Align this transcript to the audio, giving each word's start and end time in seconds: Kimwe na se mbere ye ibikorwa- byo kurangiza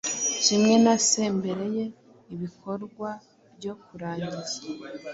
Kimwe 0.43 0.75
na 0.85 0.95
se 1.07 1.23
mbere 1.37 1.65
ye 1.75 1.85
ibikorwa- 2.33 3.21
byo 3.57 3.73
kurangiza 3.83 4.57